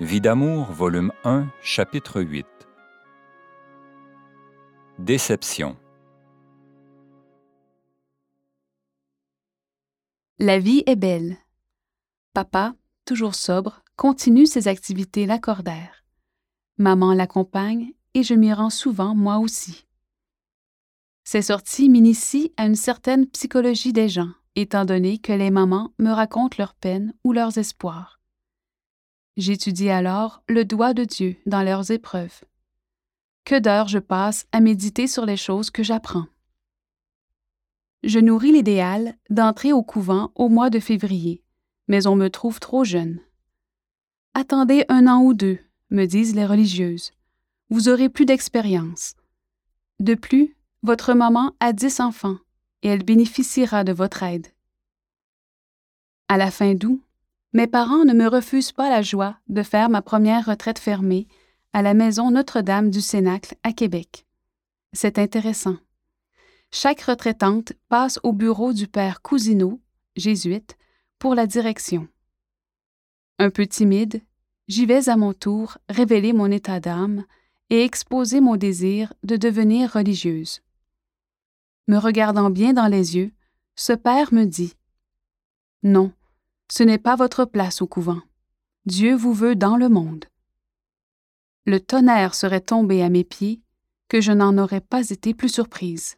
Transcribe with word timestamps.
Vie 0.00 0.20
d'amour, 0.20 0.70
volume 0.70 1.10
1, 1.24 1.48
chapitre 1.60 2.22
8. 2.22 2.46
Déception. 5.00 5.76
La 10.38 10.60
vie 10.60 10.84
est 10.86 10.94
belle. 10.94 11.36
Papa, 12.32 12.76
toujours 13.06 13.34
sobre, 13.34 13.82
continue 13.96 14.46
ses 14.46 14.68
activités 14.68 15.26
l'accordaire. 15.26 16.04
Maman 16.76 17.12
l'accompagne 17.12 17.92
et 18.14 18.22
je 18.22 18.34
m'y 18.34 18.52
rends 18.52 18.70
souvent 18.70 19.16
moi 19.16 19.38
aussi. 19.38 19.88
Ces 21.24 21.42
sorties 21.42 21.88
m'initient 21.88 22.52
à 22.56 22.66
une 22.66 22.76
certaine 22.76 23.26
psychologie 23.26 23.92
des 23.92 24.08
gens, 24.08 24.30
étant 24.54 24.84
donné 24.84 25.18
que 25.18 25.32
les 25.32 25.50
mamans 25.50 25.92
me 25.98 26.12
racontent 26.12 26.54
leurs 26.56 26.74
peines 26.74 27.14
ou 27.24 27.32
leurs 27.32 27.58
espoirs. 27.58 28.17
J'étudie 29.38 29.88
alors 29.88 30.42
le 30.48 30.64
doigt 30.64 30.94
de 30.94 31.04
Dieu 31.04 31.36
dans 31.46 31.62
leurs 31.62 31.92
épreuves. 31.92 32.40
Que 33.44 33.56
d'heures 33.56 33.86
je 33.86 34.00
passe 34.00 34.48
à 34.50 34.58
méditer 34.58 35.06
sur 35.06 35.26
les 35.26 35.36
choses 35.36 35.70
que 35.70 35.84
j'apprends. 35.84 36.26
Je 38.02 38.18
nourris 38.18 38.50
l'idéal 38.50 39.16
d'entrer 39.30 39.72
au 39.72 39.84
couvent 39.84 40.32
au 40.34 40.48
mois 40.48 40.70
de 40.70 40.80
février, 40.80 41.44
mais 41.86 42.08
on 42.08 42.16
me 42.16 42.28
trouve 42.30 42.58
trop 42.58 42.82
jeune. 42.82 43.20
Attendez 44.34 44.84
un 44.88 45.06
an 45.06 45.22
ou 45.22 45.34
deux, 45.34 45.60
me 45.90 46.06
disent 46.06 46.34
les 46.34 46.44
religieuses. 46.44 47.12
Vous 47.70 47.88
aurez 47.88 48.08
plus 48.08 48.24
d'expérience. 48.24 49.14
De 50.00 50.16
plus, 50.16 50.56
votre 50.82 51.14
maman 51.14 51.52
a 51.60 51.72
dix 51.72 52.00
enfants 52.00 52.38
et 52.82 52.88
elle 52.88 53.04
bénéficiera 53.04 53.84
de 53.84 53.92
votre 53.92 54.24
aide. 54.24 54.48
À 56.26 56.36
la 56.36 56.50
fin 56.50 56.74
d'août, 56.74 57.00
mes 57.52 57.66
parents 57.66 58.04
ne 58.04 58.12
me 58.12 58.26
refusent 58.26 58.72
pas 58.72 58.90
la 58.90 59.02
joie 59.02 59.38
de 59.48 59.62
faire 59.62 59.88
ma 59.88 60.02
première 60.02 60.46
retraite 60.46 60.78
fermée 60.78 61.26
à 61.72 61.82
la 61.82 61.94
maison 61.94 62.30
Notre-Dame 62.30 62.90
du 62.90 63.00
Cénacle 63.00 63.54
à 63.62 63.72
Québec. 63.72 64.26
C'est 64.92 65.18
intéressant. 65.18 65.76
Chaque 66.70 67.02
retraitante 67.02 67.72
passe 67.88 68.18
au 68.22 68.32
bureau 68.32 68.72
du 68.72 68.86
père 68.86 69.22
Cousineau, 69.22 69.80
jésuite, 70.16 70.76
pour 71.18 71.34
la 71.34 71.46
direction. 71.46 72.08
Un 73.38 73.50
peu 73.50 73.66
timide, 73.66 74.20
j'y 74.66 74.84
vais 74.84 75.08
à 75.08 75.16
mon 75.16 75.32
tour 75.32 75.78
révéler 75.88 76.32
mon 76.32 76.50
état 76.50 76.80
d'âme 76.80 77.24
et 77.70 77.82
exposer 77.82 78.40
mon 78.40 78.56
désir 78.56 79.12
de 79.22 79.36
devenir 79.36 79.92
religieuse. 79.92 80.60
Me 81.86 81.96
regardant 81.96 82.50
bien 82.50 82.74
dans 82.74 82.86
les 82.86 83.16
yeux, 83.16 83.32
ce 83.74 83.94
père 83.94 84.34
me 84.34 84.44
dit 84.44 84.74
Non, 85.82 86.12
ce 86.70 86.82
n'est 86.82 86.98
pas 86.98 87.16
votre 87.16 87.44
place 87.44 87.82
au 87.82 87.86
couvent. 87.86 88.20
Dieu 88.86 89.14
vous 89.14 89.32
veut 89.32 89.56
dans 89.56 89.76
le 89.76 89.88
monde. 89.88 90.24
Le 91.66 91.80
tonnerre 91.80 92.34
serait 92.34 92.60
tombé 92.60 93.02
à 93.02 93.08
mes 93.08 93.24
pieds, 93.24 93.60
que 94.08 94.20
je 94.20 94.32
n'en 94.32 94.56
aurais 94.56 94.80
pas 94.80 95.10
été 95.10 95.34
plus 95.34 95.50
surprise. 95.50 96.16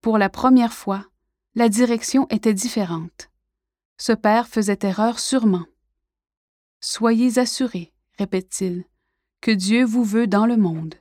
Pour 0.00 0.18
la 0.18 0.30
première 0.30 0.72
fois, 0.72 1.06
la 1.54 1.68
direction 1.68 2.26
était 2.30 2.54
différente. 2.54 3.30
Ce 3.98 4.12
père 4.12 4.48
faisait 4.48 4.78
erreur 4.82 5.18
sûrement. 5.18 5.66
Soyez 6.80 7.38
assurés, 7.38 7.92
répète-t-il, 8.18 8.84
que 9.40 9.50
Dieu 9.50 9.84
vous 9.84 10.04
veut 10.04 10.26
dans 10.26 10.46
le 10.46 10.56
monde. 10.56 10.94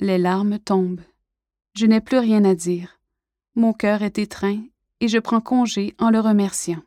Les 0.00 0.18
larmes 0.18 0.58
tombent. 0.58 1.04
Je 1.74 1.86
n'ai 1.86 2.00
plus 2.00 2.18
rien 2.18 2.44
à 2.44 2.54
dire. 2.54 3.00
Mon 3.54 3.72
cœur 3.72 4.02
est 4.02 4.18
étreint 4.18 4.62
et 5.00 5.08
je 5.08 5.18
prends 5.18 5.40
congé 5.40 5.94
en 5.98 6.10
le 6.10 6.20
remerciant. 6.20 6.82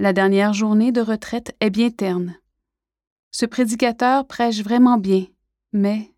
La 0.00 0.14
dernière 0.14 0.54
journée 0.54 0.92
de 0.92 1.02
retraite 1.02 1.54
est 1.60 1.68
bien 1.68 1.90
terne. 1.90 2.34
Ce 3.32 3.44
prédicateur 3.44 4.26
prêche 4.26 4.62
vraiment 4.62 4.96
bien, 4.96 5.26
mais 5.74 6.14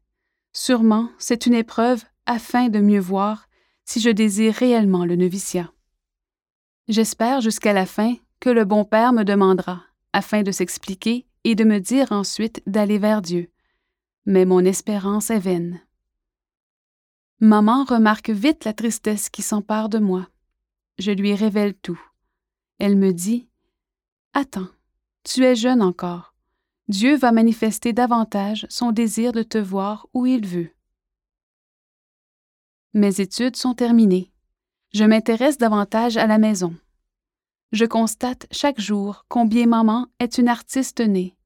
sûrement 0.52 1.10
c'est 1.18 1.46
une 1.46 1.54
épreuve 1.54 2.04
afin 2.24 2.68
de 2.68 2.78
mieux 2.78 3.00
voir 3.00 3.48
si 3.84 3.98
je 3.98 4.08
désire 4.08 4.54
réellement 4.54 5.04
le 5.04 5.16
noviciat. 5.16 5.72
J'espère 6.86 7.40
jusqu'à 7.40 7.72
la 7.72 7.84
fin 7.84 8.14
que 8.38 8.50
le 8.50 8.64
bon 8.64 8.84
Père 8.84 9.12
me 9.12 9.24
demandera, 9.24 9.82
afin 10.12 10.44
de 10.44 10.52
s'expliquer 10.52 11.26
et 11.42 11.56
de 11.56 11.64
me 11.64 11.80
dire 11.80 12.12
ensuite 12.12 12.62
d'aller 12.68 12.98
vers 12.98 13.20
Dieu. 13.20 13.50
Mais 14.26 14.44
mon 14.44 14.60
espérance 14.60 15.30
est 15.30 15.40
vaine. 15.40 15.80
Maman 17.40 17.82
remarque 17.82 18.30
vite 18.30 18.64
la 18.64 18.74
tristesse 18.74 19.28
qui 19.28 19.42
s'empare 19.42 19.88
de 19.88 19.98
moi. 19.98 20.28
Je 21.00 21.10
lui 21.10 21.34
révèle 21.34 21.74
tout. 21.74 22.00
Elle 22.78 22.96
me 22.96 23.12
dit 23.12 23.48
Attends, 24.34 24.68
tu 25.24 25.44
es 25.44 25.54
jeune 25.54 25.82
encore. 25.82 26.34
Dieu 26.88 27.16
va 27.16 27.32
manifester 27.32 27.92
davantage 27.92 28.66
son 28.70 28.90
désir 28.90 29.32
de 29.32 29.42
te 29.42 29.58
voir 29.58 30.06
où 30.14 30.24
il 30.24 30.46
veut. 30.46 30.70
Mes 32.94 33.20
études 33.20 33.56
sont 33.56 33.74
terminées. 33.74 34.32
Je 34.94 35.04
m'intéresse 35.04 35.58
davantage 35.58 36.16
à 36.16 36.26
la 36.26 36.38
maison. 36.38 36.74
Je 37.72 37.84
constate 37.84 38.46
chaque 38.50 38.80
jour 38.80 39.24
combien 39.28 39.66
maman 39.66 40.06
est 40.18 40.38
une 40.38 40.48
artiste 40.48 41.00
née. 41.00 41.36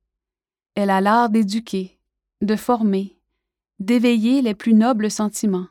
Elle 0.75 0.91
a 0.91 1.01
l'art 1.01 1.29
d'éduquer, 1.29 1.99
de 2.41 2.55
former, 2.55 3.19
d'éveiller 3.81 4.43
les 4.43 4.55
plus 4.55 4.75
nobles 4.75 5.11
sentiments, 5.11 5.69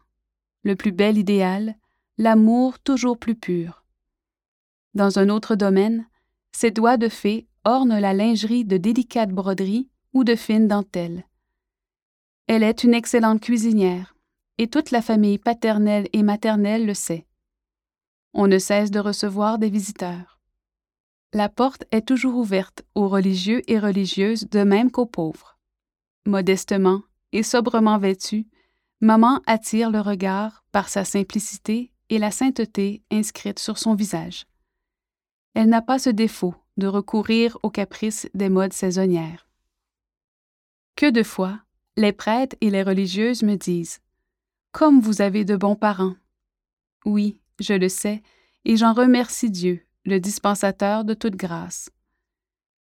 le 0.64 0.76
plus 0.76 0.92
bel 0.92 1.18
idéal, 1.18 1.76
l'amour 2.18 2.80
toujours 2.80 3.18
plus 3.18 3.36
pur. 3.36 3.84
Dans 4.94 5.20
un 5.20 5.30
autre 5.30 5.56
domaine, 5.56 6.08
ses 6.56 6.72
doigts 6.72 6.96
de 6.96 7.10
fée 7.10 7.50
ornent 7.66 8.00
la 8.00 8.14
lingerie 8.14 8.64
de 8.64 8.78
délicates 8.78 9.34
broderies 9.34 9.90
ou 10.14 10.24
de 10.24 10.36
fines 10.36 10.70
dentelles. 10.70 11.26
Elle 12.48 12.64
est 12.64 12.86
une 12.86 12.94
excellente 12.94 13.42
cuisinière, 13.42 14.16
et 14.58 14.70
toute 14.70 14.92
la 14.92 15.02
famille 15.02 15.38
paternelle 15.38 16.08
et 16.14 16.24
maternelle 16.24 16.86
le 16.86 16.94
sait. 16.94 17.28
On 18.34 18.48
ne 18.48 18.58
cesse 18.58 18.90
de 18.90 19.00
recevoir 19.00 19.58
des 19.60 19.70
visiteurs. 19.70 20.40
La 21.34 21.50
porte 21.50 21.84
est 21.92 22.08
toujours 22.08 22.38
ouverte 22.38 22.84
aux 22.96 23.10
religieux 23.10 23.62
et 23.70 23.78
religieuses 23.78 24.48
de 24.50 24.64
même 24.64 24.92
qu'aux 24.92 25.06
pauvres. 25.06 25.60
Modestement 26.26 27.02
et 27.34 27.44
sobrement 27.44 27.98
vêtue, 27.98 28.48
maman 29.02 29.42
attire 29.46 29.92
le 29.92 30.00
regard 30.00 30.64
par 30.72 30.88
sa 30.88 31.04
simplicité 31.04 31.92
et 32.08 32.18
la 32.18 32.32
sainteté 32.32 33.04
inscrite 33.12 33.60
sur 33.60 33.78
son 33.78 33.94
visage 33.94 34.46
elle 35.56 35.70
n'a 35.70 35.82
pas 35.82 35.98
ce 35.98 36.10
défaut 36.10 36.54
de 36.78 36.86
recourir 36.86 37.58
aux 37.64 37.70
caprices 37.70 38.30
des 38.34 38.50
modes 38.50 38.74
saisonnières. 38.74 39.48
Que 40.96 41.10
de 41.10 41.24
fois, 41.24 41.60
les 41.98 42.12
prêtres 42.12 42.58
et 42.62 42.70
les 42.70 42.84
religieuses 42.84 43.42
me 43.42 43.56
disent 43.56 44.00
Comme 44.72 45.00
vous 45.00 45.22
avez 45.22 45.46
de 45.46 45.56
bons 45.56 45.76
parents. 45.76 46.16
Oui, 47.06 47.42
je 47.60 47.74
le 47.74 47.90
sais, 47.90 48.22
et 48.66 48.76
j'en 48.76 48.94
remercie 48.94 49.50
Dieu, 49.50 49.82
le 50.06 50.20
dispensateur 50.20 51.06
de 51.06 51.14
toute 51.14 51.36
grâce. 51.36 51.90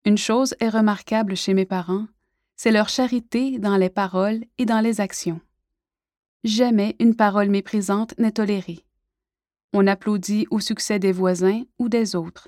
Une 0.06 0.18
chose 0.18 0.56
est 0.60 0.70
remarquable 0.70 1.36
chez 1.36 1.54
mes 1.54 1.66
parents, 1.66 2.08
c'est 2.56 2.72
leur 2.72 2.88
charité 2.88 3.60
dans 3.60 3.78
les 3.78 3.90
paroles 3.90 4.44
et 4.58 4.66
dans 4.66 4.80
les 4.80 5.02
actions. 5.02 5.42
Jamais 6.44 6.96
une 7.00 7.16
parole 7.16 7.50
méprisante 7.50 8.18
n'est 8.18 8.34
tolérée. 8.34 8.86
On 9.74 9.88
applaudit 9.88 10.46
au 10.52 10.60
succès 10.60 11.00
des 11.00 11.12
voisins 11.12 11.64
ou 11.80 11.90
des 11.90 12.16
autres. 12.16 12.48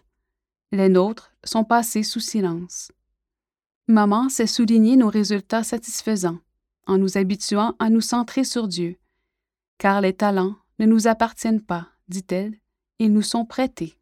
Les 0.72 0.90
nôtres 0.90 1.32
sont 1.44 1.64
passés 1.64 2.04
sous 2.04 2.20
silence. 2.20 2.92
Maman 3.88 4.30
sait 4.30 4.48
souligner 4.48 4.96
nos 4.96 5.10
résultats 5.10 5.64
satisfaisants 5.64 6.40
en 6.86 7.00
nous 7.00 7.18
habituant 7.18 7.76
à 7.80 7.90
nous 7.90 8.02
centrer 8.02 8.44
sur 8.44 8.68
Dieu, 8.68 8.98
car 9.80 10.02
les 10.02 10.14
talents 10.14 10.56
ne 10.78 10.86
nous 10.86 11.08
appartiennent 11.08 11.62
pas, 11.62 11.88
dit-elle, 12.08 12.60
ils 13.00 13.12
nous 13.12 13.24
sont 13.24 13.46
prêtés. 13.46 13.98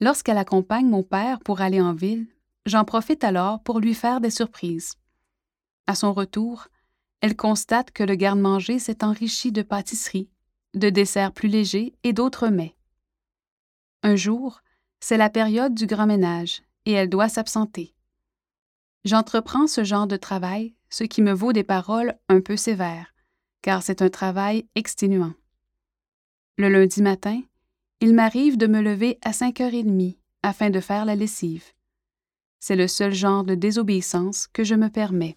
Lorsqu'elle 0.00 0.38
accompagne 0.38 0.88
mon 0.88 1.02
père 1.02 1.40
pour 1.40 1.62
aller 1.62 1.80
en 1.80 1.94
ville, 1.94 2.26
j'en 2.66 2.84
profite 2.84 3.24
alors 3.24 3.62
pour 3.62 3.80
lui 3.80 3.94
faire 3.94 4.20
des 4.20 4.30
surprises. 4.30 4.94
À 5.86 5.94
son 5.94 6.12
retour, 6.12 6.68
elle 7.20 7.34
constate 7.34 7.92
que 7.92 8.04
le 8.04 8.14
garde-manger 8.14 8.78
s'est 8.78 9.02
enrichi 9.02 9.52
de 9.52 9.62
pâtisseries, 9.62 10.28
de 10.74 10.90
desserts 10.90 11.32
plus 11.32 11.48
légers 11.48 11.94
et 12.04 12.12
d'autres 12.12 12.48
mets. 12.48 12.74
Un 14.02 14.16
jour, 14.16 14.60
c'est 15.00 15.16
la 15.16 15.30
période 15.30 15.74
du 15.74 15.86
grand 15.86 16.06
ménage 16.06 16.62
et 16.86 16.92
elle 16.92 17.08
doit 17.08 17.28
s'absenter. 17.28 17.94
J'entreprends 19.04 19.66
ce 19.66 19.84
genre 19.84 20.06
de 20.06 20.16
travail, 20.16 20.74
ce 20.90 21.04
qui 21.04 21.22
me 21.22 21.32
vaut 21.32 21.52
des 21.52 21.64
paroles 21.64 22.18
un 22.28 22.40
peu 22.40 22.56
sévères, 22.56 23.14
car 23.62 23.82
c'est 23.82 24.02
un 24.02 24.10
travail 24.10 24.66
exténuant. 24.74 25.34
Le 26.56 26.68
lundi 26.68 27.02
matin, 27.02 27.40
il 28.00 28.14
m'arrive 28.14 28.56
de 28.56 28.66
me 28.66 28.80
lever 28.80 29.18
à 29.22 29.30
5h30 29.30 30.16
afin 30.42 30.70
de 30.70 30.80
faire 30.80 31.04
la 31.04 31.16
lessive. 31.16 31.64
C'est 32.60 32.76
le 32.76 32.88
seul 32.88 33.12
genre 33.12 33.44
de 33.44 33.54
désobéissance 33.54 34.46
que 34.48 34.64
je 34.64 34.74
me 34.74 34.88
permets. 34.88 35.36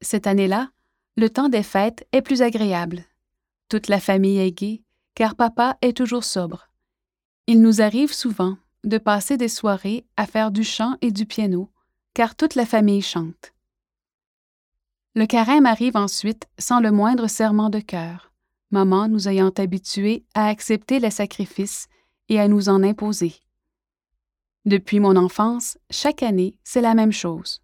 Cette 0.00 0.26
année-là, 0.26 0.70
le 1.16 1.28
temps 1.28 1.48
des 1.48 1.62
fêtes 1.62 2.06
est 2.12 2.22
plus 2.22 2.40
agréable. 2.40 3.04
Toute 3.70 3.86
la 3.86 4.00
famille 4.00 4.40
est 4.40 4.50
gaie, 4.50 4.82
car 5.14 5.36
papa 5.36 5.78
est 5.80 5.96
toujours 5.96 6.24
sobre. 6.24 6.68
Il 7.46 7.62
nous 7.62 7.80
arrive 7.80 8.12
souvent, 8.12 8.58
de 8.82 8.98
passer 8.98 9.36
des 9.36 9.48
soirées 9.48 10.04
à 10.16 10.26
faire 10.26 10.50
du 10.50 10.64
chant 10.64 10.96
et 11.02 11.12
du 11.12 11.24
piano, 11.24 11.70
car 12.12 12.34
toute 12.34 12.56
la 12.56 12.66
famille 12.66 13.00
chante. 13.00 13.54
Le 15.14 15.24
carême 15.26 15.66
arrive 15.66 15.96
ensuite 15.96 16.48
sans 16.58 16.80
le 16.80 16.90
moindre 16.90 17.28
serment 17.28 17.70
de 17.70 17.78
cœur, 17.78 18.32
maman 18.72 19.06
nous 19.06 19.28
ayant 19.28 19.50
habitués 19.50 20.24
à 20.34 20.48
accepter 20.48 20.98
les 20.98 21.12
sacrifices 21.12 21.86
et 22.28 22.40
à 22.40 22.48
nous 22.48 22.68
en 22.68 22.82
imposer. 22.82 23.36
Depuis 24.64 24.98
mon 24.98 25.14
enfance, 25.14 25.78
chaque 25.90 26.24
année, 26.24 26.58
c'est 26.64 26.80
la 26.80 26.94
même 26.94 27.12
chose. 27.12 27.62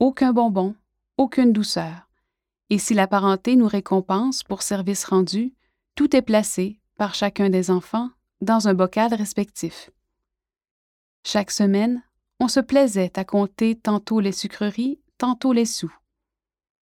Aucun 0.00 0.34
bonbon, 0.34 0.74
aucune 1.16 1.54
douceur. 1.54 2.09
Et 2.70 2.78
si 2.78 2.94
la 2.94 3.08
parenté 3.08 3.56
nous 3.56 3.66
récompense 3.66 4.44
pour 4.44 4.62
service 4.62 5.04
rendu, 5.04 5.54
tout 5.96 6.14
est 6.14 6.22
placé, 6.22 6.80
par 6.96 7.14
chacun 7.14 7.50
des 7.50 7.70
enfants, 7.70 8.10
dans 8.40 8.68
un 8.68 8.74
bocal 8.74 9.12
respectif. 9.12 9.90
Chaque 11.24 11.50
semaine, 11.50 12.02
on 12.38 12.48
se 12.48 12.60
plaisait 12.60 13.18
à 13.18 13.24
compter 13.24 13.74
tantôt 13.74 14.20
les 14.20 14.32
sucreries, 14.32 15.00
tantôt 15.18 15.52
les 15.52 15.66
sous. 15.66 15.94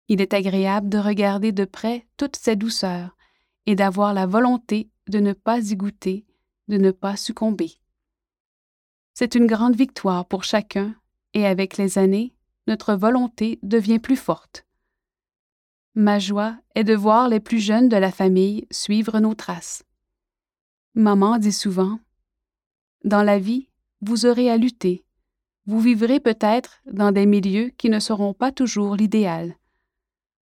Il 0.07 0.21
est 0.21 0.33
agréable 0.33 0.89
de 0.89 0.97
regarder 0.97 1.51
de 1.51 1.65
près 1.65 2.07
toutes 2.17 2.35
ces 2.35 2.55
douceurs 2.55 3.17
et 3.65 3.75
d'avoir 3.75 4.13
la 4.13 4.25
volonté 4.25 4.89
de 5.07 5.19
ne 5.19 5.33
pas 5.33 5.59
y 5.59 5.75
goûter, 5.75 6.25
de 6.67 6.77
ne 6.77 6.91
pas 6.91 7.17
succomber. 7.17 7.79
C'est 9.13 9.35
une 9.35 9.47
grande 9.47 9.75
victoire 9.75 10.25
pour 10.25 10.43
chacun, 10.43 10.95
et 11.33 11.45
avec 11.45 11.77
les 11.77 11.97
années, 11.97 12.33
notre 12.67 12.93
volonté 12.93 13.59
devient 13.63 13.99
plus 13.99 14.15
forte. 14.15 14.65
Ma 15.95 16.17
joie 16.17 16.57
est 16.73 16.83
de 16.83 16.95
voir 16.95 17.29
les 17.29 17.39
plus 17.39 17.59
jeunes 17.59 17.87
de 17.87 17.97
la 17.97 18.11
famille 18.11 18.65
suivre 18.71 19.19
nos 19.19 19.35
traces. 19.35 19.83
Maman 20.95 21.37
dit 21.37 21.51
souvent 21.51 21.99
Dans 23.03 23.21
la 23.21 23.37
vie, 23.37 23.69
vous 24.01 24.25
aurez 24.25 24.49
à 24.49 24.57
lutter. 24.57 25.05
Vous 25.67 25.79
vivrez 25.79 26.19
peut-être 26.19 26.81
dans 26.91 27.11
des 27.11 27.27
milieux 27.27 27.69
qui 27.77 27.89
ne 27.89 27.99
seront 27.99 28.33
pas 28.33 28.51
toujours 28.51 28.95
l'idéal. 28.95 29.55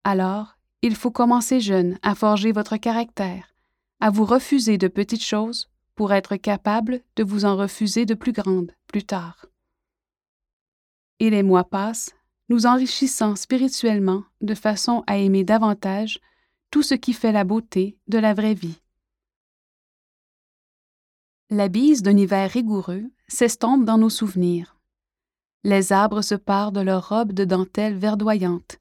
Alors, 0.04 0.56
il 0.82 0.94
faut 0.94 1.10
commencer 1.10 1.60
jeune 1.60 1.98
à 2.02 2.14
forger 2.14 2.52
votre 2.52 2.76
caractère, 2.76 3.52
à 3.98 4.10
vous 4.10 4.24
refuser 4.24 4.78
de 4.78 4.86
petites 4.86 5.24
choses 5.24 5.68
pour 5.96 6.12
être 6.12 6.36
capable 6.36 7.00
de 7.16 7.24
vous 7.24 7.44
en 7.44 7.56
refuser 7.56 8.06
de 8.06 8.14
plus 8.14 8.32
grandes 8.32 8.72
plus 8.86 9.02
tard. 9.02 9.46
Et 11.18 11.28
les 11.28 11.42
mois 11.42 11.64
passent, 11.64 12.14
nous 12.50 12.66
enrichissant 12.66 13.36
spirituellement 13.36 14.24
de 14.40 14.54
façon 14.54 15.04
à 15.06 15.16
aimer 15.16 15.44
davantage 15.44 16.20
tout 16.70 16.82
ce 16.82 16.94
qui 16.94 17.12
fait 17.12 17.32
la 17.32 17.44
beauté 17.44 17.96
de 18.08 18.18
la 18.18 18.34
vraie 18.34 18.54
vie. 18.54 18.82
La 21.48 21.68
bise 21.68 22.02
d'un 22.02 22.16
hiver 22.16 22.50
rigoureux 22.50 23.04
s'estompe 23.28 23.84
dans 23.84 23.98
nos 23.98 24.10
souvenirs. 24.10 24.76
Les 25.62 25.92
arbres 25.92 26.22
se 26.22 26.34
parent 26.34 26.72
de 26.72 26.80
leurs 26.80 27.08
robes 27.08 27.32
de 27.32 27.44
dentelle 27.44 27.96
verdoyante, 27.96 28.78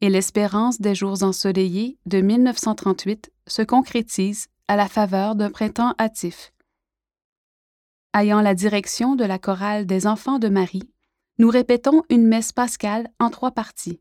et 0.00 0.10
l'espérance 0.10 0.80
des 0.80 0.94
jours 0.94 1.22
ensoleillés 1.22 1.98
de 2.06 2.20
1938 2.20 3.32
se 3.46 3.62
concrétise 3.62 4.48
à 4.68 4.76
la 4.76 4.88
faveur 4.88 5.34
d'un 5.34 5.50
printemps 5.50 5.94
hâtif. 5.98 6.52
Ayant 8.14 8.40
la 8.40 8.54
direction 8.54 9.16
de 9.16 9.24
la 9.24 9.38
chorale 9.38 9.86
des 9.86 10.06
enfants 10.06 10.38
de 10.38 10.48
Marie, 10.48 10.90
nous 11.38 11.50
répétons 11.50 12.02
une 12.10 12.26
messe 12.26 12.52
pascale 12.52 13.08
en 13.20 13.30
trois 13.30 13.52
parties. 13.52 14.00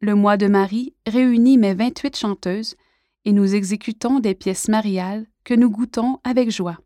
Le 0.00 0.14
mois 0.14 0.36
de 0.36 0.46
Marie 0.46 0.94
réunit 1.06 1.56
mes 1.56 1.74
28 1.74 2.16
chanteuses 2.16 2.76
et 3.24 3.32
nous 3.32 3.54
exécutons 3.54 4.20
des 4.20 4.34
pièces 4.34 4.68
mariales 4.68 5.26
que 5.44 5.54
nous 5.54 5.70
goûtons 5.70 6.20
avec 6.24 6.50
joie. 6.50 6.78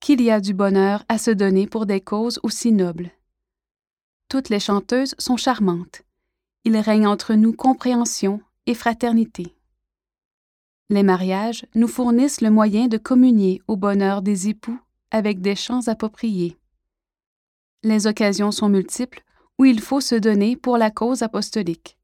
Qu'il 0.00 0.20
y 0.20 0.30
a 0.30 0.40
du 0.40 0.54
bonheur 0.54 1.04
à 1.08 1.18
se 1.18 1.30
donner 1.30 1.66
pour 1.66 1.86
des 1.86 2.00
causes 2.00 2.38
aussi 2.42 2.72
nobles. 2.72 3.10
Toutes 4.28 4.50
les 4.50 4.60
chanteuses 4.60 5.14
sont 5.18 5.36
charmantes. 5.36 6.02
Il 6.64 6.76
règne 6.76 7.06
entre 7.06 7.34
nous 7.34 7.54
compréhension 7.54 8.40
et 8.66 8.74
fraternité. 8.74 9.56
Les 10.90 11.02
mariages 11.02 11.64
nous 11.74 11.88
fournissent 11.88 12.40
le 12.40 12.50
moyen 12.50 12.86
de 12.86 12.98
communier 12.98 13.62
au 13.66 13.76
bonheur 13.76 14.22
des 14.22 14.48
époux 14.48 14.78
avec 15.10 15.40
des 15.40 15.56
chants 15.56 15.88
appropriés. 15.88 16.59
Les 17.82 18.06
occasions 18.06 18.50
sont 18.50 18.68
multiples 18.68 19.22
où 19.58 19.64
il 19.64 19.80
faut 19.80 20.00
se 20.00 20.14
donner 20.14 20.56
pour 20.56 20.76
la 20.78 20.90
cause 20.90 21.22
apostolique. 21.22 21.96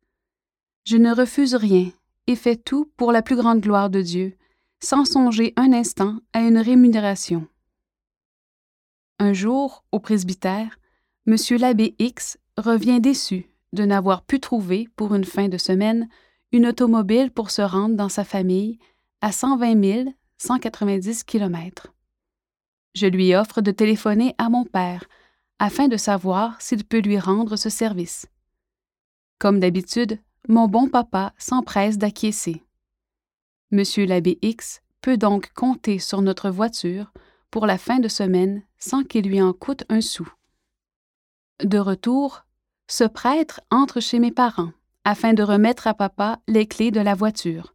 Je 0.84 0.96
ne 0.96 1.14
refuse 1.14 1.54
rien 1.54 1.90
et 2.26 2.36
fais 2.36 2.56
tout 2.56 2.90
pour 2.96 3.12
la 3.12 3.22
plus 3.22 3.36
grande 3.36 3.60
gloire 3.60 3.90
de 3.90 4.00
Dieu, 4.00 4.36
sans 4.82 5.04
songer 5.04 5.52
un 5.56 5.72
instant 5.72 6.18
à 6.32 6.40
une 6.40 6.58
rémunération. 6.58 7.46
Un 9.18 9.32
jour, 9.32 9.84
au 9.92 9.98
presbytère, 9.98 10.78
M. 11.26 11.36
l'abbé 11.58 11.94
X 11.98 12.38
revient 12.56 13.00
déçu 13.00 13.46
de 13.72 13.84
n'avoir 13.84 14.22
pu 14.22 14.40
trouver, 14.40 14.88
pour 14.96 15.14
une 15.14 15.24
fin 15.24 15.48
de 15.48 15.58
semaine, 15.58 16.08
une 16.52 16.66
automobile 16.66 17.30
pour 17.30 17.50
se 17.50 17.62
rendre 17.62 17.96
dans 17.96 18.08
sa 18.08 18.24
famille 18.24 18.78
à 19.20 19.32
120 19.32 20.06
190 20.38 21.24
km. 21.24 21.94
Je 22.94 23.06
lui 23.06 23.34
offre 23.34 23.60
de 23.60 23.70
téléphoner 23.70 24.34
à 24.38 24.48
mon 24.48 24.64
père 24.64 25.04
afin 25.58 25.88
de 25.88 25.96
savoir 25.96 26.60
s'il 26.60 26.84
peut 26.84 27.00
lui 27.00 27.18
rendre 27.18 27.56
ce 27.56 27.70
service. 27.70 28.26
Comme 29.38 29.60
d'habitude, 29.60 30.20
mon 30.48 30.68
bon 30.68 30.88
papa 30.88 31.32
s'empresse 31.38 31.98
d'acquiescer. 31.98 32.62
Monsieur 33.70 34.06
l'abbé 34.06 34.38
X 34.42 34.80
peut 35.00 35.16
donc 35.16 35.52
compter 35.52 35.98
sur 35.98 36.22
notre 36.22 36.50
voiture 36.50 37.12
pour 37.50 37.66
la 37.66 37.78
fin 37.78 37.98
de 37.98 38.08
semaine 38.08 38.62
sans 38.78 39.02
qu'il 39.02 39.28
lui 39.28 39.40
en 39.40 39.52
coûte 39.52 39.84
un 39.88 40.00
sou. 40.00 40.28
De 41.64 41.78
retour, 41.78 42.44
ce 42.86 43.04
prêtre 43.04 43.60
entre 43.70 44.00
chez 44.00 44.18
mes 44.18 44.30
parents 44.30 44.72
afin 45.04 45.34
de 45.34 45.42
remettre 45.42 45.86
à 45.86 45.94
papa 45.94 46.40
les 46.48 46.66
clés 46.66 46.90
de 46.90 47.00
la 47.00 47.14
voiture. 47.14 47.74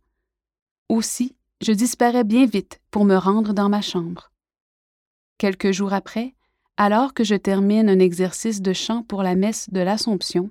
Aussi, 0.89 1.35
je 1.61 1.71
disparais 1.71 2.25
bien 2.25 2.45
vite 2.45 2.81
pour 2.91 3.05
me 3.05 3.15
rendre 3.15 3.53
dans 3.53 3.69
ma 3.69 3.81
chambre. 3.81 4.31
Quelques 5.37 5.71
jours 5.71 5.93
après, 5.93 6.35
alors 6.81 7.13
que 7.13 7.23
je 7.23 7.35
termine 7.35 7.89
un 7.89 7.99
exercice 7.99 8.59
de 8.59 8.73
chant 8.73 9.03
pour 9.03 9.21
la 9.21 9.35
messe 9.35 9.69
de 9.69 9.81
l'Assomption, 9.81 10.49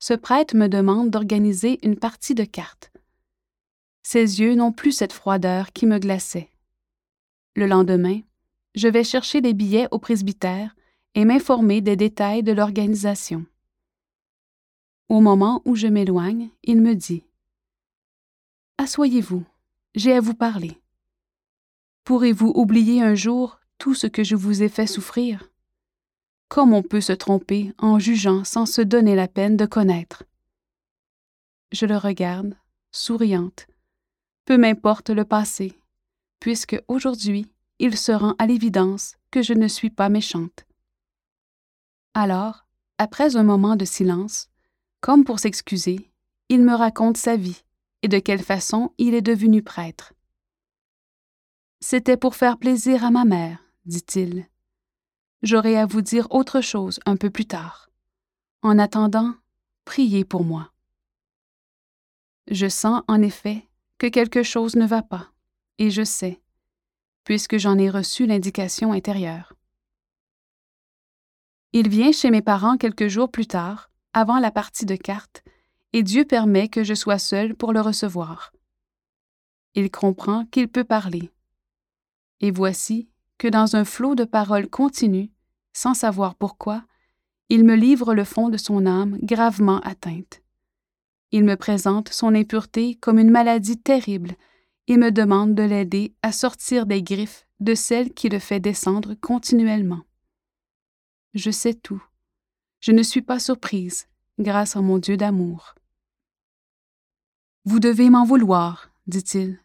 ce 0.00 0.12
prêtre 0.12 0.54
me 0.54 0.68
demande 0.68 1.08
d'organiser 1.08 1.78
une 1.82 1.96
partie 1.96 2.34
de 2.34 2.44
cartes. 2.44 2.92
Ses 4.02 4.40
yeux 4.40 4.54
n'ont 4.54 4.72
plus 4.72 4.92
cette 4.92 5.14
froideur 5.14 5.72
qui 5.72 5.86
me 5.86 5.98
glaçait. 5.98 6.50
Le 7.56 7.66
lendemain, 7.66 8.20
je 8.74 8.86
vais 8.86 9.02
chercher 9.02 9.40
des 9.40 9.54
billets 9.54 9.88
au 9.92 9.98
presbytère 9.98 10.76
et 11.14 11.24
m'informer 11.24 11.80
des 11.80 11.96
détails 11.96 12.42
de 12.42 12.52
l'organisation. 12.52 13.46
Au 15.08 15.22
moment 15.22 15.62
où 15.64 15.74
je 15.74 15.86
m'éloigne, 15.86 16.50
il 16.64 16.82
me 16.82 16.94
dit 16.94 17.24
Assoyez-vous, 18.76 19.46
j'ai 19.94 20.12
à 20.12 20.20
vous 20.20 20.34
parler. 20.34 20.82
Pourrez-vous 22.04 22.52
oublier 22.56 23.00
un 23.00 23.14
jour 23.14 23.58
tout 23.78 23.94
ce 23.94 24.06
que 24.06 24.22
je 24.22 24.36
vous 24.36 24.62
ai 24.62 24.68
fait 24.68 24.86
souffrir? 24.86 25.48
Comme 26.52 26.74
on 26.74 26.82
peut 26.82 27.00
se 27.00 27.14
tromper 27.14 27.72
en 27.78 27.98
jugeant 27.98 28.44
sans 28.44 28.66
se 28.66 28.82
donner 28.82 29.14
la 29.14 29.26
peine 29.26 29.56
de 29.56 29.64
connaître 29.64 30.24
Je 31.72 31.86
le 31.86 31.96
regarde, 31.96 32.58
souriante. 32.90 33.68
Peu 34.44 34.58
m'importe 34.58 35.08
le 35.08 35.24
passé, 35.24 35.72
puisque 36.40 36.78
aujourd'hui 36.88 37.50
il 37.78 37.96
se 37.96 38.12
rend 38.12 38.34
à 38.38 38.44
l'évidence 38.44 39.16
que 39.30 39.40
je 39.40 39.54
ne 39.54 39.66
suis 39.66 39.88
pas 39.88 40.10
méchante. 40.10 40.66
Alors, 42.12 42.66
après 42.98 43.36
un 43.36 43.44
moment 43.44 43.74
de 43.74 43.86
silence, 43.86 44.50
comme 45.00 45.24
pour 45.24 45.38
s'excuser, 45.38 46.10
il 46.50 46.60
me 46.60 46.74
raconte 46.74 47.16
sa 47.16 47.38
vie 47.38 47.64
et 48.02 48.08
de 48.08 48.18
quelle 48.18 48.42
façon 48.42 48.92
il 48.98 49.14
est 49.14 49.22
devenu 49.22 49.62
prêtre. 49.62 50.12
C'était 51.80 52.18
pour 52.18 52.36
faire 52.36 52.58
plaisir 52.58 53.06
à 53.06 53.10
ma 53.10 53.24
mère, 53.24 53.64
dit-il. 53.86 54.51
J'aurai 55.42 55.76
à 55.76 55.86
vous 55.86 56.02
dire 56.02 56.28
autre 56.30 56.60
chose 56.60 57.00
un 57.04 57.16
peu 57.16 57.28
plus 57.28 57.46
tard. 57.46 57.90
En 58.62 58.78
attendant, 58.78 59.34
priez 59.84 60.24
pour 60.24 60.44
moi. 60.44 60.72
Je 62.48 62.68
sens, 62.68 63.02
en 63.08 63.20
effet, 63.22 63.68
que 63.98 64.06
quelque 64.06 64.44
chose 64.44 64.76
ne 64.76 64.86
va 64.86 65.02
pas, 65.02 65.32
et 65.78 65.90
je 65.90 66.04
sais, 66.04 66.40
puisque 67.24 67.58
j'en 67.58 67.76
ai 67.76 67.90
reçu 67.90 68.26
l'indication 68.26 68.92
intérieure. 68.92 69.54
Il 71.72 71.88
vient 71.88 72.12
chez 72.12 72.30
mes 72.30 72.42
parents 72.42 72.76
quelques 72.76 73.08
jours 73.08 73.30
plus 73.30 73.46
tard 73.46 73.90
avant 74.12 74.38
la 74.38 74.52
partie 74.52 74.86
de 74.86 74.94
cartes, 74.94 75.42
et 75.92 76.04
Dieu 76.04 76.24
permet 76.24 76.68
que 76.68 76.84
je 76.84 76.94
sois 76.94 77.18
seule 77.18 77.56
pour 77.56 77.72
le 77.72 77.80
recevoir. 77.80 78.52
Il 79.74 79.90
comprend 79.90 80.44
qu'il 80.46 80.68
peut 80.68 80.84
parler. 80.84 81.32
Et 82.40 82.50
voici 82.50 83.08
que 83.38 83.48
dans 83.48 83.74
un 83.74 83.84
flot 83.84 84.14
de 84.14 84.24
paroles 84.24 84.68
continues, 84.68 85.31
sans 85.72 85.94
savoir 85.94 86.34
pourquoi, 86.34 86.84
il 87.48 87.64
me 87.64 87.74
livre 87.74 88.14
le 88.14 88.24
fond 88.24 88.48
de 88.48 88.56
son 88.56 88.86
âme 88.86 89.18
gravement 89.22 89.80
atteinte. 89.80 90.42
Il 91.32 91.44
me 91.44 91.56
présente 91.56 92.10
son 92.10 92.34
impureté 92.34 92.94
comme 92.96 93.18
une 93.18 93.30
maladie 93.30 93.78
terrible 93.78 94.36
et 94.86 94.96
me 94.96 95.10
demande 95.10 95.54
de 95.54 95.62
l'aider 95.62 96.14
à 96.22 96.32
sortir 96.32 96.86
des 96.86 97.02
griffes 97.02 97.46
de 97.60 97.74
celle 97.74 98.12
qui 98.12 98.28
le 98.28 98.38
fait 98.38 98.60
descendre 98.60 99.14
continuellement. 99.14 100.02
Je 101.34 101.50
sais 101.50 101.74
tout. 101.74 102.02
Je 102.80 102.92
ne 102.92 103.02
suis 103.02 103.22
pas 103.22 103.38
surprise, 103.38 104.08
grâce 104.38 104.76
à 104.76 104.82
mon 104.82 104.98
Dieu 104.98 105.16
d'amour. 105.16 105.74
Vous 107.64 107.78
devez 107.78 108.10
m'en 108.10 108.24
vouloir, 108.24 108.90
dit-il. 109.06 109.60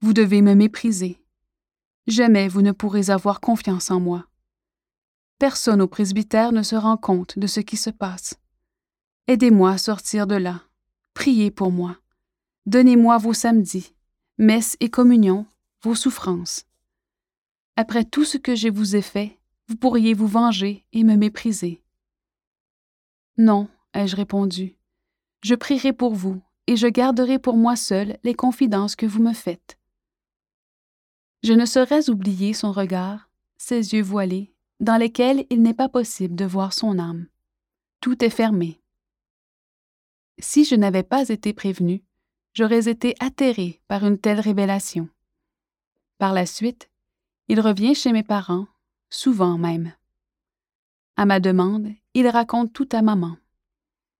Vous 0.00 0.12
devez 0.12 0.42
me 0.42 0.54
mépriser. 0.54 1.18
Jamais 2.06 2.48
vous 2.48 2.62
ne 2.62 2.72
pourrez 2.72 3.10
avoir 3.10 3.40
confiance 3.40 3.90
en 3.90 4.00
moi. 4.00 4.26
Personne 5.42 5.82
au 5.82 5.88
presbytère 5.88 6.52
ne 6.52 6.62
se 6.62 6.76
rend 6.76 6.96
compte 6.96 7.36
de 7.36 7.48
ce 7.48 7.58
qui 7.58 7.76
se 7.76 7.90
passe. 7.90 8.38
Aidez-moi 9.26 9.72
à 9.72 9.76
sortir 9.76 10.28
de 10.28 10.36
là. 10.36 10.62
Priez 11.14 11.50
pour 11.50 11.72
moi. 11.72 11.96
Donnez-moi 12.66 13.18
vos 13.18 13.32
samedis, 13.32 13.92
messes 14.38 14.76
et 14.78 14.88
communions, 14.88 15.44
vos 15.82 15.96
souffrances. 15.96 16.64
Après 17.74 18.04
tout 18.04 18.24
ce 18.24 18.38
que 18.38 18.54
je 18.54 18.68
vous 18.68 18.94
ai 18.94 19.02
fait, 19.02 19.36
vous 19.66 19.74
pourriez 19.74 20.14
vous 20.14 20.28
venger 20.28 20.86
et 20.92 21.02
me 21.02 21.16
mépriser. 21.16 21.82
Non, 23.36 23.66
ai-je 23.94 24.14
répondu. 24.14 24.76
Je 25.42 25.56
prierai 25.56 25.92
pour 25.92 26.14
vous, 26.14 26.40
et 26.68 26.76
je 26.76 26.86
garderai 26.86 27.40
pour 27.40 27.56
moi 27.56 27.74
seul 27.74 28.16
les 28.22 28.34
confidences 28.34 28.94
que 28.94 29.06
vous 29.06 29.20
me 29.20 29.32
faites. 29.32 29.76
Je 31.42 31.52
ne 31.52 31.66
saurais 31.66 32.10
oublier 32.10 32.54
son 32.54 32.70
regard, 32.70 33.28
ses 33.58 33.94
yeux 33.94 34.04
voilés, 34.04 34.51
dans 34.82 34.96
lesquels 34.96 35.46
il 35.48 35.62
n'est 35.62 35.74
pas 35.74 35.88
possible 35.88 36.34
de 36.34 36.44
voir 36.44 36.72
son 36.72 36.98
âme. 36.98 37.28
Tout 38.00 38.24
est 38.24 38.30
fermé. 38.30 38.80
Si 40.40 40.64
je 40.64 40.74
n'avais 40.74 41.04
pas 41.04 41.28
été 41.28 41.52
prévenu, 41.52 42.02
j'aurais 42.52 42.88
été 42.88 43.14
atterré 43.20 43.80
par 43.86 44.04
une 44.04 44.18
telle 44.18 44.40
révélation. 44.40 45.08
Par 46.18 46.32
la 46.32 46.46
suite, 46.46 46.90
il 47.46 47.60
revient 47.60 47.94
chez 47.94 48.12
mes 48.12 48.24
parents, 48.24 48.66
souvent 49.08 49.56
même. 49.56 49.92
À 51.16 51.26
ma 51.26 51.38
demande, 51.38 51.88
il 52.14 52.26
raconte 52.26 52.72
tout 52.72 52.88
à 52.90 53.02
maman. 53.02 53.36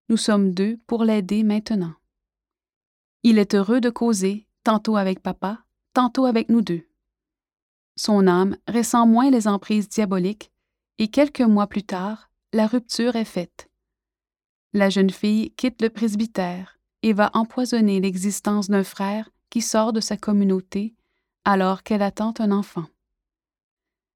Nous 0.09 0.17
sommes 0.17 0.55
deux 0.55 0.79
pour 0.87 1.03
l'aider 1.03 1.43
maintenant. 1.43 1.95
Il 3.25 3.39
est 3.39 3.55
heureux 3.55 3.81
de 3.81 3.91
causer, 3.91 4.47
tantôt 4.63 4.97
avec 4.97 5.21
papa, 5.21 5.65
tantôt 5.93 6.25
avec 6.25 6.49
nous 6.51 6.63
deux. 6.63 6.87
Son 7.97 8.29
âme 8.29 8.57
ressent 8.69 9.09
moins 9.09 9.31
les 9.31 9.49
emprises 9.49 9.89
diaboliques, 9.89 10.52
et 11.03 11.09
quelques 11.09 11.41
mois 11.41 11.67
plus 11.67 11.83
tard, 11.83 12.31
la 12.53 12.69
rupture 12.69 13.17
est 13.17 13.25
faite. 13.25 13.69
La 14.73 14.89
jeune 14.89 15.11
fille 15.11 15.51
quitte 15.51 15.83
le 15.83 15.91
presbytère 15.91 16.79
et 17.03 17.13
va 17.13 17.33
empoisonner 17.35 18.01
l'existence 18.01 18.71
d'un 18.71 18.85
frère 18.85 19.29
qui 19.51 19.63
sort 19.63 19.93
de 19.93 19.99
sa 19.99 20.17
communauté 20.17 20.95
alors 21.45 21.83
qu'elle 21.83 22.03
attend 22.03 22.33
un 22.39 22.53
enfant. 22.53 22.85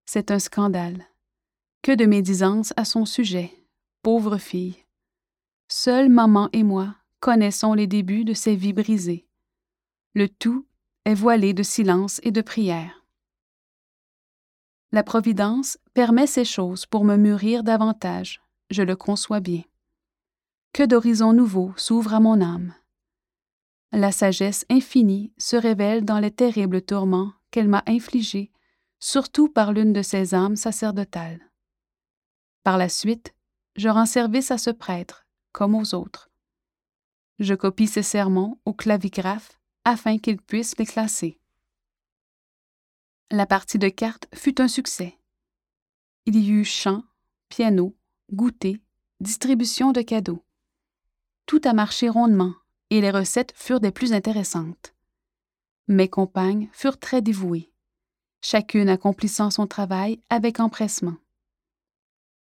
C'est 0.04 0.30
un 0.30 0.38
scandale. 0.38 1.04
Que 1.82 1.90
de 1.90 2.06
médisance 2.06 2.72
à 2.76 2.84
son 2.84 3.04
sujet, 3.04 3.50
pauvre 4.02 4.38
fille. 4.38 4.76
Seule 5.66 6.08
maman 6.08 6.48
et 6.52 6.62
moi 6.62 6.94
connaissons 7.18 7.74
les 7.74 7.88
débuts 7.88 8.24
de 8.24 8.32
ces 8.32 8.54
vies 8.54 8.72
brisées. 8.72 9.26
Le 10.14 10.28
tout 10.28 10.64
est 11.04 11.14
voilé 11.14 11.52
de 11.52 11.64
silence 11.64 12.20
et 12.22 12.30
de 12.30 12.42
prière. 12.42 12.95
La 14.96 15.02
Providence 15.02 15.76
permet 15.92 16.26
ces 16.26 16.46
choses 16.46 16.86
pour 16.86 17.04
me 17.04 17.16
mûrir 17.16 17.62
davantage, 17.62 18.40
je 18.70 18.82
le 18.82 18.96
conçois 18.96 19.40
bien. 19.40 19.60
Que 20.72 20.84
d'horizons 20.84 21.34
nouveaux 21.34 21.74
s'ouvrent 21.76 22.14
à 22.14 22.20
mon 22.20 22.40
âme. 22.40 22.72
La 23.92 24.10
sagesse 24.10 24.64
infinie 24.70 25.34
se 25.36 25.54
révèle 25.54 26.06
dans 26.06 26.18
les 26.18 26.30
terribles 26.30 26.80
tourments 26.80 27.34
qu'elle 27.50 27.68
m'a 27.68 27.82
infligés, 27.86 28.50
surtout 28.98 29.50
par 29.50 29.74
l'une 29.74 29.92
de 29.92 30.00
ses 30.00 30.32
âmes 30.34 30.56
sacerdotales. 30.56 31.42
Par 32.62 32.78
la 32.78 32.88
suite, 32.88 33.34
je 33.76 33.90
rends 33.90 34.06
service 34.06 34.50
à 34.50 34.56
ce 34.56 34.70
prêtre, 34.70 35.26
comme 35.52 35.74
aux 35.74 35.94
autres. 35.94 36.30
Je 37.38 37.52
copie 37.52 37.86
ses 37.86 38.02
sermons 38.02 38.58
au 38.64 38.72
clavigraphe 38.72 39.60
afin 39.84 40.16
qu'il 40.16 40.38
puisse 40.38 40.74
les 40.78 40.86
classer. 40.86 41.38
La 43.30 43.46
partie 43.46 43.78
de 43.78 43.88
cartes 43.88 44.28
fut 44.34 44.60
un 44.60 44.68
succès. 44.68 45.18
Il 46.26 46.36
y 46.36 46.50
eut 46.50 46.64
chant, 46.64 47.02
piano, 47.48 47.96
goûter, 48.32 48.80
distribution 49.20 49.92
de 49.92 50.02
cadeaux. 50.02 50.44
Tout 51.46 51.60
a 51.64 51.72
marché 51.72 52.08
rondement 52.08 52.54
et 52.90 53.00
les 53.00 53.10
recettes 53.10 53.52
furent 53.56 53.80
des 53.80 53.90
plus 53.90 54.12
intéressantes. 54.12 54.94
Mes 55.88 56.08
compagnes 56.08 56.68
furent 56.72 56.98
très 56.98 57.20
dévouées, 57.20 57.72
chacune 58.42 58.88
accomplissant 58.88 59.50
son 59.50 59.66
travail 59.66 60.20
avec 60.30 60.60
empressement. 60.60 61.16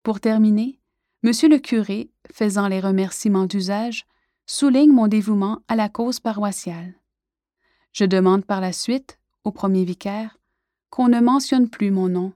Pour 0.03 0.19
terminer, 0.19 0.81
Monsieur 1.23 1.49
le 1.49 1.59
curé, 1.59 2.09
faisant 2.31 2.67
les 2.67 2.79
remerciements 2.79 3.45
d'usage, 3.45 4.07
souligne 4.47 4.91
mon 4.91 5.07
dévouement 5.07 5.59
à 5.67 5.75
la 5.75 5.87
cause 5.87 6.19
paroissiale. 6.19 6.95
Je 7.93 8.05
demande 8.05 8.43
par 8.43 8.59
la 8.59 8.73
suite, 8.73 9.19
au 9.43 9.51
premier 9.51 9.85
vicaire, 9.85 10.39
qu'on 10.91 11.07
ne 11.07 11.19
mentionne 11.19 11.69
plus 11.69 11.89
mon 11.89 12.09
nom, 12.09 12.33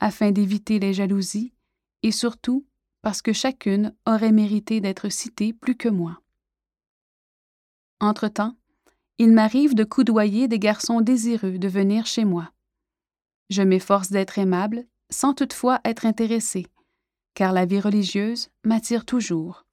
afin 0.00 0.32
d'éviter 0.32 0.80
les 0.80 0.92
jalousies, 0.92 1.52
et 2.02 2.10
surtout 2.10 2.66
parce 3.02 3.22
que 3.22 3.32
chacune 3.32 3.94
aurait 4.06 4.32
mérité 4.32 4.80
d'être 4.80 5.08
citée 5.08 5.52
plus 5.52 5.76
que 5.76 5.88
moi. 5.88 6.20
Entre-temps, 8.00 8.56
il 9.18 9.32
m'arrive 9.32 9.74
de 9.74 9.84
coudoyer 9.84 10.48
des 10.48 10.58
garçons 10.58 11.00
désireux 11.00 11.58
de 11.58 11.68
venir 11.68 12.06
chez 12.06 12.24
moi. 12.24 12.50
Je 13.50 13.62
m'efforce 13.62 14.10
d'être 14.10 14.38
aimable, 14.38 14.86
sans 15.10 15.34
toutefois 15.34 15.80
être 15.84 16.06
intéressée, 16.06 16.66
car 17.34 17.52
la 17.52 17.66
vie 17.66 17.80
religieuse 17.80 18.48
m'attire 18.64 19.04
toujours. 19.04 19.64